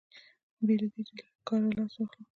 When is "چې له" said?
1.07-1.23